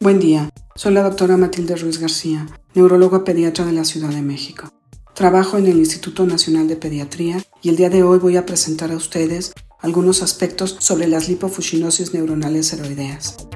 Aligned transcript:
Buen 0.00 0.20
día, 0.20 0.48
soy 0.76 0.92
la 0.94 1.02
doctora 1.02 1.36
Matilde 1.36 1.74
Ruiz 1.74 1.98
García, 1.98 2.46
neuróloga 2.72 3.24
pediatra 3.24 3.64
de 3.64 3.72
la 3.72 3.82
Ciudad 3.82 4.10
de 4.10 4.22
México. 4.22 4.72
Trabajo 5.12 5.58
en 5.58 5.66
el 5.66 5.76
Instituto 5.78 6.24
Nacional 6.24 6.68
de 6.68 6.76
Pediatría 6.76 7.42
y 7.62 7.68
el 7.68 7.74
día 7.74 7.90
de 7.90 8.04
hoy 8.04 8.20
voy 8.20 8.36
a 8.36 8.46
presentar 8.46 8.92
a 8.92 8.96
ustedes 8.96 9.52
algunos 9.80 10.22
aspectos 10.22 10.76
sobre 10.78 11.08
las 11.08 11.28
lipofuscinosis 11.28 12.14
neuronales 12.14 12.72
heroideas. 12.72 13.48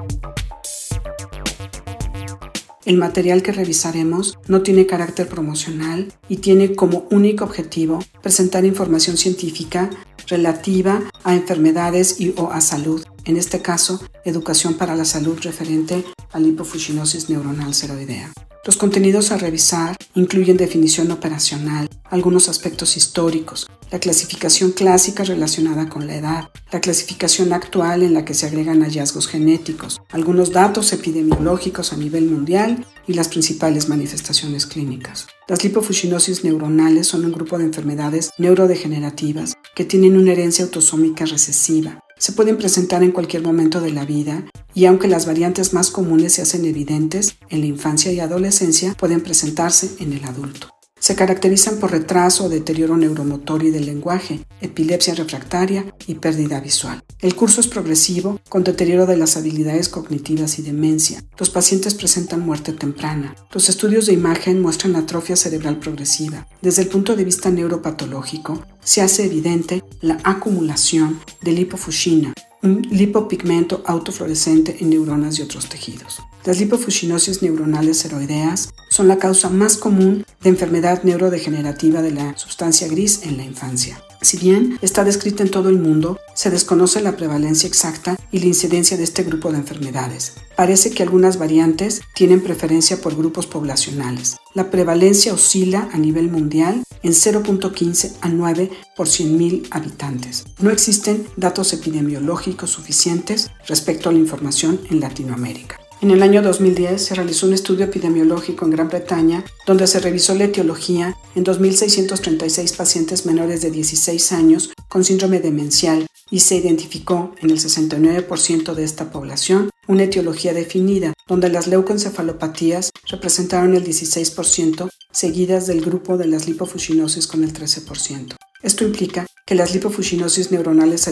El 2.86 2.96
material 2.96 3.44
que 3.44 3.52
revisaremos 3.52 4.36
no 4.48 4.62
tiene 4.62 4.86
carácter 4.86 5.28
promocional 5.28 6.12
y 6.28 6.38
tiene 6.38 6.74
como 6.74 7.06
único 7.12 7.44
objetivo 7.44 8.00
presentar 8.20 8.64
información 8.64 9.16
científica 9.16 9.90
relativa 10.26 11.02
a 11.22 11.36
enfermedades 11.36 12.20
y 12.20 12.34
o 12.36 12.50
a 12.50 12.60
salud, 12.60 13.04
en 13.24 13.36
este 13.36 13.62
caso, 13.62 14.00
educación 14.24 14.74
para 14.74 14.96
la 14.96 15.04
salud 15.04 15.38
referente 15.40 16.04
a 16.32 16.38
lipofuscinosis 16.38 17.30
neuronal 17.30 17.74
ceroidea. 17.74 18.32
Los 18.64 18.76
contenidos 18.76 19.32
a 19.32 19.38
revisar 19.38 19.96
incluyen 20.14 20.56
definición 20.56 21.10
operacional, 21.10 21.88
algunos 22.04 22.48
aspectos 22.48 22.96
históricos, 22.96 23.66
la 23.90 23.98
clasificación 23.98 24.70
clásica 24.70 25.24
relacionada 25.24 25.88
con 25.88 26.06
la 26.06 26.14
edad, 26.14 26.50
la 26.70 26.80
clasificación 26.80 27.52
actual 27.52 28.04
en 28.04 28.14
la 28.14 28.24
que 28.24 28.34
se 28.34 28.46
agregan 28.46 28.82
hallazgos 28.82 29.26
genéticos, 29.26 30.00
algunos 30.10 30.52
datos 30.52 30.92
epidemiológicos 30.92 31.92
a 31.92 31.96
nivel 31.96 32.26
mundial 32.26 32.86
y 33.08 33.14
las 33.14 33.28
principales 33.28 33.88
manifestaciones 33.88 34.66
clínicas. 34.66 35.26
Las 35.48 35.64
lipofuscinosis 35.64 36.44
neuronales 36.44 37.08
son 37.08 37.24
un 37.24 37.32
grupo 37.32 37.58
de 37.58 37.64
enfermedades 37.64 38.30
neurodegenerativas 38.38 39.54
que 39.74 39.84
tienen 39.84 40.16
una 40.16 40.32
herencia 40.32 40.64
autosómica 40.64 41.26
recesiva. 41.26 41.98
Se 42.16 42.32
pueden 42.32 42.56
presentar 42.56 43.02
en 43.02 43.10
cualquier 43.10 43.42
momento 43.42 43.80
de 43.80 43.90
la 43.90 44.04
vida 44.04 44.44
y 44.74 44.86
aunque 44.86 45.08
las 45.08 45.26
variantes 45.26 45.72
más 45.72 45.90
comunes 45.90 46.34
se 46.34 46.42
hacen 46.42 46.64
evidentes 46.64 47.36
en 47.48 47.60
la 47.60 47.66
infancia 47.66 48.12
y 48.12 48.20
adolescencia, 48.20 48.94
pueden 48.94 49.20
presentarse 49.20 49.90
en 49.98 50.12
el 50.12 50.24
adulto. 50.24 50.68
Se 51.02 51.16
caracterizan 51.16 51.80
por 51.80 51.90
retraso 51.90 52.44
o 52.44 52.48
deterioro 52.48 52.96
neuromotor 52.96 53.64
y 53.64 53.70
del 53.70 53.86
lenguaje, 53.86 54.46
epilepsia 54.60 55.16
refractaria 55.16 55.92
y 56.06 56.14
pérdida 56.14 56.60
visual. 56.60 57.02
El 57.18 57.34
curso 57.34 57.60
es 57.60 57.66
progresivo, 57.66 58.38
con 58.48 58.62
deterioro 58.62 59.04
de 59.04 59.16
las 59.16 59.36
habilidades 59.36 59.88
cognitivas 59.88 60.60
y 60.60 60.62
demencia. 60.62 61.24
Los 61.38 61.50
pacientes 61.50 61.94
presentan 61.94 62.46
muerte 62.46 62.72
temprana. 62.72 63.34
Los 63.52 63.68
estudios 63.68 64.06
de 64.06 64.12
imagen 64.12 64.62
muestran 64.62 64.94
atrofia 64.94 65.34
cerebral 65.34 65.80
progresiva. 65.80 66.46
Desde 66.60 66.82
el 66.82 66.88
punto 66.88 67.16
de 67.16 67.24
vista 67.24 67.50
neuropatológico, 67.50 68.64
se 68.84 69.02
hace 69.02 69.24
evidente 69.24 69.82
la 70.02 70.18
acumulación 70.22 71.18
de 71.40 71.50
lipofuscina, 71.50 72.32
un 72.62 72.82
lipopigmento 72.90 73.82
autofluorescente 73.86 74.76
en 74.80 74.90
neuronas 74.90 75.38
y 75.38 75.42
otros 75.42 75.68
tejidos. 75.68 76.22
Las 76.44 76.60
lipofuscinosis 76.60 77.42
neuronales 77.42 78.04
heroideas 78.04 78.72
son 78.88 79.08
la 79.08 79.18
causa 79.18 79.50
más 79.50 79.76
común 79.76 80.24
de 80.42 80.48
enfermedad 80.48 81.02
neurodegenerativa 81.02 82.02
de 82.02 82.12
la 82.12 82.36
sustancia 82.36 82.88
gris 82.88 83.22
en 83.24 83.36
la 83.36 83.44
infancia. 83.44 84.02
Si 84.22 84.38
bien 84.38 84.78
está 84.82 85.02
descrita 85.02 85.42
en 85.42 85.50
todo 85.50 85.68
el 85.68 85.80
mundo, 85.80 86.18
se 86.34 86.48
desconoce 86.48 87.00
la 87.00 87.16
prevalencia 87.16 87.66
exacta 87.66 88.16
y 88.30 88.38
la 88.38 88.46
incidencia 88.46 88.96
de 88.96 89.02
este 89.02 89.24
grupo 89.24 89.50
de 89.50 89.58
enfermedades. 89.58 90.34
Parece 90.56 90.90
que 90.90 91.02
algunas 91.02 91.38
variantes 91.38 92.02
tienen 92.14 92.40
preferencia 92.40 93.00
por 93.00 93.16
grupos 93.16 93.48
poblacionales. 93.48 94.36
La 94.54 94.70
prevalencia 94.70 95.34
oscila 95.34 95.88
a 95.92 95.98
nivel 95.98 96.30
mundial 96.30 96.84
en 97.02 97.12
0.15 97.12 98.12
a 98.20 98.28
9 98.28 98.70
por 98.96 99.08
100.000 99.08 99.66
habitantes. 99.72 100.44
No 100.60 100.70
existen 100.70 101.26
datos 101.36 101.72
epidemiológicos 101.72 102.70
suficientes 102.70 103.50
respecto 103.66 104.08
a 104.08 104.12
la 104.12 104.20
información 104.20 104.80
en 104.88 105.00
Latinoamérica. 105.00 105.81
En 106.02 106.10
el 106.10 106.20
año 106.24 106.42
2010 106.42 107.00
se 107.00 107.14
realizó 107.14 107.46
un 107.46 107.52
estudio 107.52 107.84
epidemiológico 107.84 108.64
en 108.64 108.72
Gran 108.72 108.88
Bretaña 108.88 109.44
donde 109.68 109.86
se 109.86 110.00
revisó 110.00 110.34
la 110.34 110.46
etiología 110.46 111.16
en 111.36 111.44
2.636 111.44 112.76
pacientes 112.76 113.24
menores 113.24 113.62
de 113.62 113.70
16 113.70 114.32
años 114.32 114.72
con 114.88 115.04
síndrome 115.04 115.38
demencial 115.38 116.08
y 116.28 116.40
se 116.40 116.56
identificó 116.56 117.36
en 117.40 117.50
el 117.50 117.60
69% 117.60 118.74
de 118.74 118.82
esta 118.82 119.12
población 119.12 119.70
una 119.86 120.02
etiología 120.02 120.52
definida, 120.52 121.12
donde 121.28 121.50
las 121.50 121.68
leucoencefalopatías 121.68 122.90
representaron 123.08 123.76
el 123.76 123.84
16%, 123.84 124.90
seguidas 125.12 125.68
del 125.68 125.82
grupo 125.82 126.16
de 126.16 126.26
las 126.26 126.48
lipofuscinosis 126.48 127.28
con 127.28 127.44
el 127.44 127.52
13%. 127.52 128.34
Esto 128.62 128.84
implica 128.84 129.26
que 129.52 129.58
las 129.58 129.74
lipofuscinosis 129.74 130.50
neuronales 130.50 131.04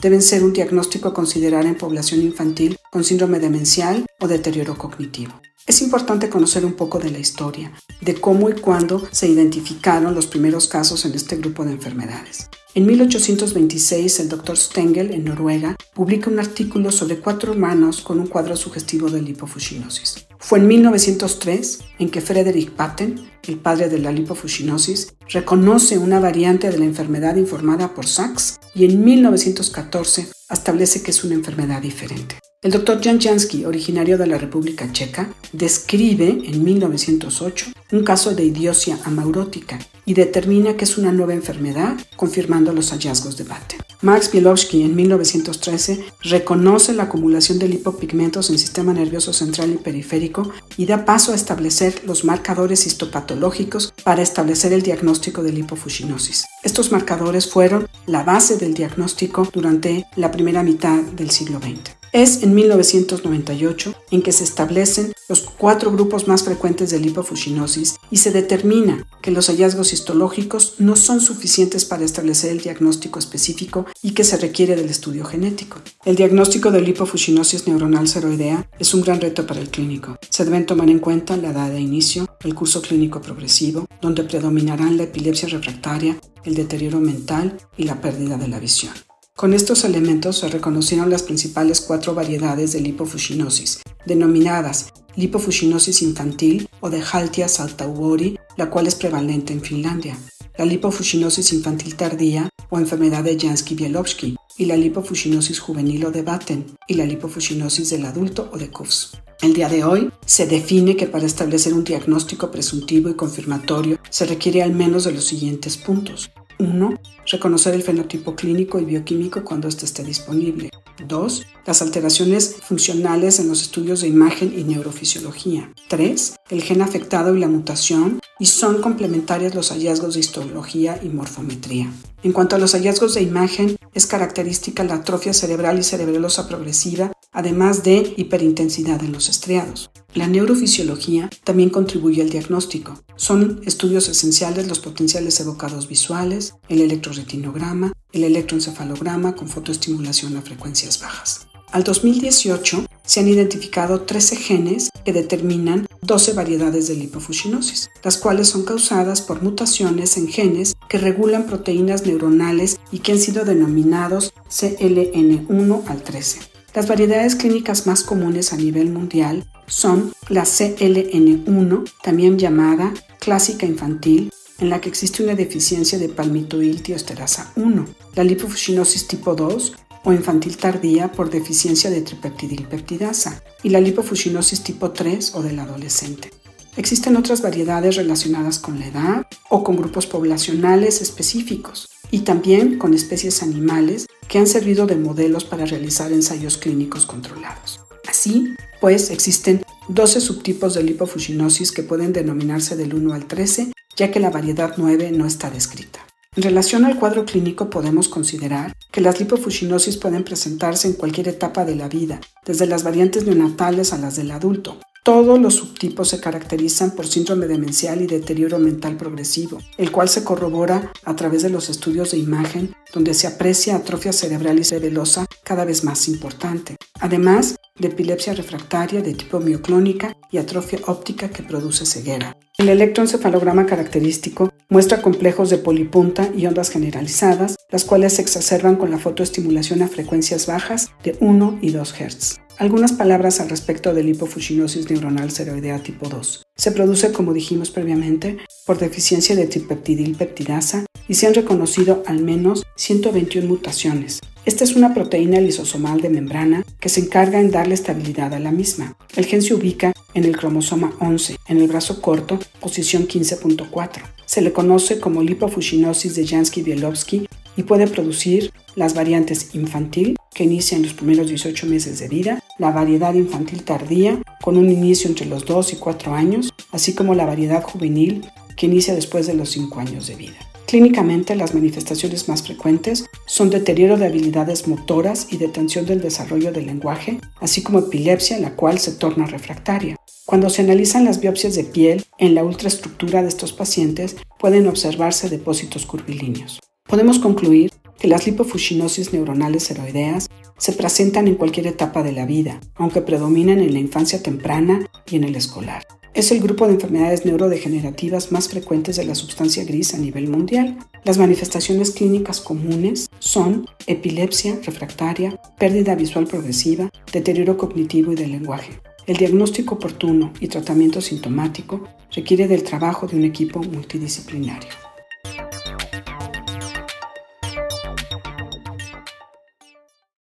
deben 0.00 0.22
ser 0.22 0.42
un 0.42 0.54
diagnóstico 0.54 1.08
a 1.08 1.12
considerar 1.12 1.66
en 1.66 1.74
población 1.74 2.22
infantil 2.22 2.78
con 2.90 3.04
síndrome 3.04 3.40
demencial 3.40 4.06
o 4.20 4.26
deterioro 4.26 4.78
cognitivo. 4.78 5.38
Es 5.66 5.82
importante 5.82 6.30
conocer 6.30 6.64
un 6.64 6.72
poco 6.72 6.98
de 6.98 7.10
la 7.10 7.18
historia, 7.18 7.70
de 8.00 8.14
cómo 8.14 8.48
y 8.48 8.54
cuándo 8.54 9.06
se 9.10 9.28
identificaron 9.28 10.14
los 10.14 10.26
primeros 10.26 10.66
casos 10.66 11.04
en 11.04 11.12
este 11.12 11.36
grupo 11.36 11.62
de 11.66 11.72
enfermedades. 11.72 12.48
En 12.74 12.86
1826, 12.86 14.20
el 14.20 14.30
Dr. 14.30 14.56
Stengel, 14.56 15.12
en 15.12 15.24
Noruega, 15.24 15.76
publica 15.92 16.30
un 16.30 16.38
artículo 16.38 16.90
sobre 16.90 17.18
cuatro 17.18 17.52
hermanos 17.52 18.00
con 18.00 18.18
un 18.18 18.28
cuadro 18.28 18.56
sugestivo 18.56 19.10
de 19.10 19.20
lipofuscinosis. 19.20 20.27
Fue 20.38 20.58
en 20.58 20.68
1903 20.68 21.80
en 21.98 22.10
que 22.10 22.20
Frederick 22.20 22.70
Patten, 22.70 23.28
el 23.42 23.58
padre 23.58 23.88
de 23.88 23.98
la 23.98 24.12
lipofuscinosis, 24.12 25.14
reconoce 25.28 25.98
una 25.98 26.20
variante 26.20 26.70
de 26.70 26.78
la 26.78 26.84
enfermedad 26.84 27.36
informada 27.36 27.94
por 27.94 28.06
Sachs 28.06 28.58
y 28.74 28.84
en 28.84 29.04
1914 29.04 30.28
establece 30.50 31.02
que 31.02 31.10
es 31.10 31.24
una 31.24 31.34
enfermedad 31.34 31.82
diferente. 31.82 32.38
El 32.60 32.72
doctor 32.72 33.00
Jan 33.00 33.20
Jansky, 33.20 33.66
originario 33.66 34.18
de 34.18 34.26
la 34.26 34.36
República 34.36 34.92
Checa, 34.92 35.32
describe 35.52 36.26
en 36.44 36.64
1908 36.64 37.66
un 37.92 38.02
caso 38.02 38.34
de 38.34 38.46
idiosia 38.46 38.98
amaurótica 39.04 39.78
y 40.04 40.14
determina 40.14 40.76
que 40.76 40.82
es 40.82 40.98
una 40.98 41.12
nueva 41.12 41.34
enfermedad, 41.34 41.96
confirmando 42.16 42.72
los 42.72 42.90
hallazgos 42.90 43.36
de 43.36 43.44
Batten. 43.44 43.78
Max 44.02 44.32
Bielowski 44.32 44.82
en 44.82 44.96
1913 44.96 46.04
reconoce 46.22 46.94
la 46.94 47.04
acumulación 47.04 47.60
de 47.60 47.68
lipopigmentos 47.68 48.50
en 48.50 48.58
sistema 48.58 48.92
nervioso 48.92 49.32
central 49.32 49.72
y 49.72 49.76
periférico 49.76 50.50
y 50.76 50.86
da 50.86 51.04
paso 51.04 51.30
a 51.30 51.36
establecer 51.36 52.02
los 52.06 52.24
marcadores 52.24 52.88
histopatológicos 52.88 53.94
para 54.02 54.22
establecer 54.22 54.72
el 54.72 54.82
diagnóstico 54.82 55.44
de 55.44 55.52
lipofuscinosis. 55.52 56.44
Estos 56.64 56.90
marcadores 56.90 57.48
fueron 57.48 57.86
la 58.06 58.24
base 58.24 58.56
del 58.56 58.74
diagnóstico 58.74 59.48
durante 59.52 60.06
la 60.16 60.32
primera 60.32 60.64
mitad 60.64 61.00
del 61.02 61.30
siglo 61.30 61.60
XX. 61.60 61.97
Es 62.12 62.42
en 62.42 62.54
1998 62.54 63.94
en 64.10 64.22
que 64.22 64.32
se 64.32 64.44
establecen 64.44 65.12
los 65.28 65.42
cuatro 65.42 65.92
grupos 65.92 66.26
más 66.26 66.42
frecuentes 66.42 66.90
de 66.90 66.98
lipofuscinosis 66.98 67.96
y 68.10 68.16
se 68.16 68.30
determina 68.30 69.06
que 69.20 69.30
los 69.30 69.48
hallazgos 69.48 69.92
histológicos 69.92 70.76
no 70.78 70.96
son 70.96 71.20
suficientes 71.20 71.84
para 71.84 72.04
establecer 72.04 72.50
el 72.50 72.60
diagnóstico 72.60 73.18
específico 73.18 73.84
y 74.02 74.12
que 74.12 74.24
se 74.24 74.38
requiere 74.38 74.74
del 74.74 74.88
estudio 74.88 75.26
genético. 75.26 75.78
El 76.06 76.16
diagnóstico 76.16 76.70
de 76.70 76.80
lipofuscinosis 76.80 77.66
neuronal 77.66 78.08
ceroidea 78.08 78.70
es 78.78 78.94
un 78.94 79.02
gran 79.02 79.20
reto 79.20 79.46
para 79.46 79.60
el 79.60 79.68
clínico. 79.68 80.18
Se 80.30 80.46
deben 80.46 80.64
tomar 80.64 80.88
en 80.88 81.00
cuenta 81.00 81.36
la 81.36 81.50
edad 81.50 81.70
de 81.70 81.80
inicio, 81.80 82.26
el 82.40 82.54
curso 82.54 82.80
clínico 82.80 83.20
progresivo, 83.20 83.86
donde 84.00 84.24
predominarán 84.24 84.96
la 84.96 85.02
epilepsia 85.02 85.48
refractaria, 85.48 86.18
el 86.44 86.54
deterioro 86.54 87.00
mental 87.00 87.58
y 87.76 87.84
la 87.84 88.00
pérdida 88.00 88.38
de 88.38 88.48
la 88.48 88.60
visión. 88.60 88.94
Con 89.38 89.54
estos 89.54 89.84
elementos 89.84 90.38
se 90.38 90.48
reconocieron 90.48 91.10
las 91.10 91.22
principales 91.22 91.80
cuatro 91.80 92.12
variedades 92.12 92.72
de 92.72 92.80
lipofuscinosis, 92.80 93.78
denominadas 94.04 94.86
lipofuscinosis 95.14 96.02
infantil 96.02 96.68
o 96.80 96.90
de 96.90 97.00
Haltia 97.00 97.46
saltaugori, 97.46 98.36
la 98.56 98.68
cual 98.68 98.88
es 98.88 98.96
prevalente 98.96 99.52
en 99.52 99.60
Finlandia, 99.60 100.18
la 100.56 100.64
lipofuscinosis 100.64 101.52
infantil 101.52 101.94
tardía 101.94 102.48
o 102.68 102.80
enfermedad 102.80 103.22
de 103.22 103.38
Jansky-Bielowski, 103.38 104.34
y 104.56 104.64
la 104.64 104.76
lipofuscinosis 104.76 105.60
juvenil 105.60 106.06
o 106.06 106.10
de 106.10 106.22
Batten, 106.22 106.66
y 106.88 106.94
la 106.94 107.06
lipofuscinosis 107.06 107.90
del 107.90 108.06
adulto 108.06 108.50
o 108.52 108.58
de 108.58 108.70
Kuffs. 108.70 109.18
El 109.40 109.52
día 109.52 109.68
de 109.68 109.84
hoy 109.84 110.10
se 110.26 110.48
define 110.48 110.96
que 110.96 111.06
para 111.06 111.26
establecer 111.26 111.74
un 111.74 111.84
diagnóstico 111.84 112.50
presuntivo 112.50 113.08
y 113.08 113.14
confirmatorio 113.14 114.00
se 114.10 114.26
requiere 114.26 114.64
al 114.64 114.72
menos 114.72 115.04
de 115.04 115.12
los 115.12 115.26
siguientes 115.26 115.76
puntos. 115.76 116.28
1. 116.58 116.94
Reconocer 117.26 117.74
el 117.74 117.82
fenotipo 117.82 118.34
clínico 118.34 118.78
y 118.80 118.84
bioquímico 118.84 119.44
cuando 119.44 119.68
éste 119.68 119.84
esté 119.84 120.04
disponible. 120.04 120.70
2. 121.06 121.46
Las 121.66 121.82
alteraciones 121.82 122.56
funcionales 122.62 123.38
en 123.38 123.48
los 123.48 123.62
estudios 123.62 124.00
de 124.00 124.08
imagen 124.08 124.52
y 124.58 124.64
neurofisiología. 124.64 125.72
3. 125.88 126.34
El 126.50 126.62
gen 126.62 126.82
afectado 126.82 127.34
y 127.34 127.40
la 127.40 127.48
mutación. 127.48 128.20
Y 128.40 128.46
son 128.46 128.80
complementarias 128.80 129.54
los 129.54 129.70
hallazgos 129.70 130.14
de 130.14 130.20
histología 130.20 131.00
y 131.02 131.08
morfometría. 131.08 131.92
En 132.22 132.32
cuanto 132.32 132.56
a 132.56 132.58
los 132.58 132.72
hallazgos 132.72 133.14
de 133.14 133.22
imagen, 133.22 133.76
es 133.94 134.06
característica 134.06 134.84
la 134.84 134.94
atrofia 134.94 135.32
cerebral 135.32 135.78
y 135.78 135.82
cerebelosa 135.82 136.48
progresiva, 136.48 137.12
además 137.38 137.84
de 137.84 138.14
hiperintensidad 138.16 139.04
en 139.04 139.12
los 139.12 139.28
estriados. 139.28 139.92
La 140.12 140.26
neurofisiología 140.26 141.30
también 141.44 141.70
contribuye 141.70 142.20
al 142.20 142.30
diagnóstico. 142.30 143.00
Son 143.14 143.60
estudios 143.64 144.08
esenciales 144.08 144.66
los 144.66 144.80
potenciales 144.80 145.38
evocados 145.38 145.86
visuales, 145.86 146.54
el 146.68 146.80
electroretinograma, 146.80 147.92
el 148.12 148.24
electroencefalograma 148.24 149.36
con 149.36 149.48
fotoestimulación 149.48 150.36
a 150.36 150.42
frecuencias 150.42 151.00
bajas. 151.00 151.46
Al 151.70 151.84
2018 151.84 152.84
se 153.04 153.20
han 153.20 153.28
identificado 153.28 154.00
13 154.00 154.34
genes 154.34 154.90
que 155.04 155.12
determinan 155.12 155.86
12 156.02 156.32
variedades 156.32 156.88
de 156.88 156.96
lipofuscinosis, 156.96 157.88
las 158.02 158.16
cuales 158.16 158.48
son 158.48 158.64
causadas 158.64 159.22
por 159.22 159.44
mutaciones 159.44 160.16
en 160.16 160.26
genes 160.26 160.74
que 160.88 160.98
regulan 160.98 161.46
proteínas 161.46 162.04
neuronales 162.04 162.80
y 162.90 162.98
que 162.98 163.12
han 163.12 163.18
sido 163.18 163.44
denominados 163.44 164.34
CLN1 164.50 165.84
al 165.86 166.02
13. 166.02 166.57
Las 166.74 166.86
variedades 166.86 167.34
clínicas 167.34 167.86
más 167.86 168.04
comunes 168.04 168.52
a 168.52 168.56
nivel 168.56 168.90
mundial 168.90 169.44
son 169.66 170.12
la 170.28 170.44
CLN1, 170.44 171.90
también 172.02 172.38
llamada 172.38 172.92
clásica 173.18 173.66
infantil, 173.66 174.30
en 174.58 174.70
la 174.70 174.80
que 174.80 174.88
existe 174.88 175.22
una 175.22 175.34
deficiencia 175.34 175.98
de 175.98 176.08
palmitoiltiosterasa 176.08 177.52
1, 177.56 177.84
la 178.14 178.24
lipofuscinosis 178.24 179.06
tipo 179.06 179.34
2 179.34 179.76
o 180.04 180.12
infantil 180.12 180.56
tardía 180.56 181.12
por 181.12 181.30
deficiencia 181.30 181.90
de 181.90 182.02
tripeptidilpeptidasa 182.02 183.42
y 183.62 183.70
la 183.70 183.80
lipofuscinosis 183.80 184.62
tipo 184.62 184.90
3 184.90 185.34
o 185.34 185.42
del 185.42 185.58
adolescente. 185.58 186.30
Existen 186.76 187.16
otras 187.16 187.42
variedades 187.42 187.96
relacionadas 187.96 188.58
con 188.58 188.78
la 188.78 188.86
edad 188.86 189.26
o 189.48 189.64
con 189.64 189.76
grupos 189.76 190.06
poblacionales 190.06 191.02
específicos 191.02 191.88
y 192.10 192.20
también 192.20 192.78
con 192.78 192.94
especies 192.94 193.42
animales 193.42 194.06
que 194.28 194.38
han 194.38 194.46
servido 194.46 194.86
de 194.86 194.96
modelos 194.96 195.44
para 195.44 195.64
realizar 195.64 196.12
ensayos 196.12 196.58
clínicos 196.58 197.06
controlados. 197.06 197.80
Así, 198.06 198.54
pues, 198.80 199.10
existen 199.10 199.62
12 199.88 200.20
subtipos 200.20 200.74
de 200.74 200.82
lipofuscinosis 200.82 201.72
que 201.72 201.82
pueden 201.82 202.12
denominarse 202.12 202.76
del 202.76 202.94
1 202.94 203.14
al 203.14 203.26
13, 203.26 203.72
ya 203.96 204.10
que 204.10 204.20
la 204.20 204.30
variedad 204.30 204.74
9 204.76 205.10
no 205.12 205.26
está 205.26 205.50
descrita. 205.50 206.00
En 206.36 206.42
relación 206.42 206.84
al 206.84 206.98
cuadro 206.98 207.24
clínico 207.24 207.68
podemos 207.68 208.08
considerar 208.08 208.72
que 208.92 209.00
las 209.00 209.18
lipofuscinosis 209.18 209.96
pueden 209.96 210.24
presentarse 210.24 210.86
en 210.86 210.94
cualquier 210.94 211.28
etapa 211.28 211.64
de 211.64 211.74
la 211.74 211.88
vida, 211.88 212.20
desde 212.44 212.66
las 212.66 212.84
variantes 212.84 213.24
neonatales 213.24 213.92
a 213.92 213.98
las 213.98 214.16
del 214.16 214.30
adulto. 214.30 214.78
Todos 215.08 215.40
los 215.40 215.54
subtipos 215.54 216.10
se 216.10 216.20
caracterizan 216.20 216.90
por 216.90 217.06
síndrome 217.06 217.46
demencial 217.46 218.02
y 218.02 218.06
deterioro 218.06 218.58
mental 218.58 218.98
progresivo, 218.98 219.56
el 219.78 219.90
cual 219.90 220.10
se 220.10 220.22
corrobora 220.22 220.92
a 221.02 221.16
través 221.16 221.42
de 221.42 221.48
los 221.48 221.70
estudios 221.70 222.10
de 222.10 222.18
imagen, 222.18 222.74
donde 222.92 223.14
se 223.14 223.26
aprecia 223.26 223.76
atrofia 223.76 224.12
cerebral 224.12 224.58
y 224.58 224.64
cerebelosa 224.64 225.24
cada 225.44 225.64
vez 225.64 225.82
más 225.82 226.08
importante. 226.08 226.76
Además, 227.00 227.56
de 227.78 227.88
epilepsia 227.88 228.34
refractaria 228.34 229.02
de 229.02 229.14
tipo 229.14 229.40
mioclónica 229.40 230.16
y 230.30 230.38
atrofia 230.38 230.80
óptica 230.86 231.30
que 231.30 231.42
produce 231.42 231.86
ceguera. 231.86 232.36
El 232.58 232.68
electroencefalograma 232.68 233.66
característico 233.66 234.52
muestra 234.68 235.00
complejos 235.00 235.50
de 235.50 235.58
polipunta 235.58 236.30
y 236.36 236.46
ondas 236.46 236.70
generalizadas, 236.70 237.56
las 237.70 237.84
cuales 237.84 238.14
se 238.14 238.22
exacerban 238.22 238.76
con 238.76 238.90
la 238.90 238.98
fotoestimulación 238.98 239.82
a 239.82 239.88
frecuencias 239.88 240.46
bajas 240.46 240.90
de 241.02 241.16
1 241.20 241.58
y 241.62 241.70
2 241.70 241.94
Hz. 241.94 242.40
Algunas 242.58 242.92
palabras 242.92 243.40
al 243.40 243.48
respecto 243.48 243.94
de 243.94 244.02
lipofuscinosis 244.02 244.90
neuronal 244.90 245.30
ceroidea 245.30 245.82
tipo 245.82 246.08
2. 246.08 246.42
Se 246.56 246.72
produce, 246.72 247.12
como 247.12 247.32
dijimos 247.32 247.70
previamente, 247.70 248.38
por 248.66 248.78
deficiencia 248.78 249.36
de 249.36 249.46
tripeptidilpeptidasa 249.46 250.84
y 251.06 251.14
se 251.14 251.28
han 251.28 251.34
reconocido 251.34 252.02
al 252.06 252.20
menos 252.20 252.64
121 252.76 253.46
mutaciones, 253.46 254.20
esta 254.48 254.64
es 254.64 254.76
una 254.76 254.94
proteína 254.94 255.40
lisosomal 255.40 256.00
de 256.00 256.08
membrana 256.08 256.64
que 256.80 256.88
se 256.88 257.00
encarga 257.00 257.40
en 257.40 257.50
darle 257.50 257.74
estabilidad 257.74 258.34
a 258.34 258.38
la 258.38 258.52
misma. 258.52 258.96
El 259.16 259.26
gen 259.26 259.42
se 259.42 259.54
ubica 259.54 259.92
en 260.14 260.24
el 260.24 260.36
cromosoma 260.36 260.92
11, 261.00 261.36
en 261.48 261.58
el 261.58 261.68
brazo 261.68 262.00
corto, 262.00 262.38
posición 262.60 263.06
15.4. 263.06 264.02
Se 264.26 264.42
le 264.42 264.52
conoce 264.52 265.00
como 265.00 265.22
lipofuscinosis 265.22 266.14
de 266.14 266.24
Jansky-Bielovsky 266.24 267.28
y 267.56 267.62
puede 267.64 267.86
producir 267.86 268.52
las 268.76 268.94
variantes 268.94 269.54
infantil, 269.54 270.16
que 270.32 270.44
inicia 270.44 270.76
en 270.76 270.84
los 270.84 270.94
primeros 270.94 271.28
18 271.28 271.66
meses 271.66 271.98
de 271.98 272.08
vida, 272.08 272.42
la 272.58 272.70
variedad 272.70 273.14
infantil 273.14 273.64
tardía, 273.64 274.22
con 274.40 274.56
un 274.56 274.70
inicio 274.70 275.08
entre 275.08 275.26
los 275.26 275.44
2 275.44 275.72
y 275.72 275.76
4 275.76 276.14
años, 276.14 276.52
así 276.70 276.94
como 276.94 277.14
la 277.14 277.26
variedad 277.26 277.62
juvenil, 277.62 278.24
que 278.56 278.66
inicia 278.66 278.94
después 278.94 279.26
de 279.26 279.34
los 279.34 279.50
5 279.50 279.80
años 279.80 280.06
de 280.06 280.14
vida. 280.14 280.47
Clínicamente, 280.68 281.34
las 281.34 281.54
manifestaciones 281.54 282.28
más 282.28 282.42
frecuentes 282.42 283.06
son 283.24 283.48
deterioro 283.48 283.96
de 283.96 284.04
habilidades 284.04 284.68
motoras 284.68 285.28
y 285.30 285.38
detención 285.38 285.86
del 285.86 286.02
desarrollo 286.02 286.52
del 286.52 286.66
lenguaje, 286.66 287.20
así 287.40 287.62
como 287.62 287.78
epilepsia, 287.78 288.38
la 288.38 288.54
cual 288.54 288.78
se 288.78 288.92
torna 288.92 289.24
refractaria. 289.24 289.96
Cuando 290.26 290.50
se 290.50 290.60
analizan 290.60 291.06
las 291.06 291.20
biopsias 291.20 291.54
de 291.54 291.64
piel 291.64 292.04
en 292.18 292.34
la 292.34 292.44
ultraestructura 292.44 293.22
de 293.22 293.28
estos 293.28 293.54
pacientes, 293.54 294.16
pueden 294.38 294.66
observarse 294.66 295.30
depósitos 295.30 295.86
curvilíneos. 295.86 296.60
Podemos 296.86 297.18
concluir 297.18 297.72
que 297.98 298.08
las 298.08 298.26
lipofuscinosis 298.26 299.14
neuronales 299.14 299.70
heroideas 299.70 300.28
se 300.58 300.72
presentan 300.72 301.28
en 301.28 301.36
cualquier 301.36 301.66
etapa 301.66 302.02
de 302.02 302.12
la 302.12 302.26
vida, 302.26 302.60
aunque 302.74 303.00
predominan 303.00 303.60
en 303.60 303.72
la 303.72 303.78
infancia 303.78 304.22
temprana 304.22 304.86
y 305.06 305.16
en 305.16 305.24
el 305.24 305.34
escolar. 305.34 305.82
Es 306.18 306.32
el 306.32 306.40
grupo 306.40 306.66
de 306.66 306.72
enfermedades 306.72 307.24
neurodegenerativas 307.24 308.32
más 308.32 308.48
frecuentes 308.48 308.96
de 308.96 309.04
la 309.04 309.14
sustancia 309.14 309.64
gris 309.64 309.94
a 309.94 309.98
nivel 309.98 310.26
mundial. 310.26 310.76
Las 311.04 311.16
manifestaciones 311.16 311.92
clínicas 311.92 312.40
comunes 312.40 313.08
son 313.20 313.68
epilepsia 313.86 314.58
refractaria, 314.64 315.40
pérdida 315.60 315.94
visual 315.94 316.26
progresiva, 316.26 316.90
deterioro 317.12 317.56
cognitivo 317.56 318.10
y 318.10 318.16
del 318.16 318.32
lenguaje. 318.32 318.72
El 319.06 319.16
diagnóstico 319.16 319.76
oportuno 319.76 320.32
y 320.40 320.48
tratamiento 320.48 321.00
sintomático 321.00 321.86
requiere 322.10 322.48
del 322.48 322.64
trabajo 322.64 323.06
de 323.06 323.14
un 323.14 323.22
equipo 323.22 323.62
multidisciplinario. 323.62 324.87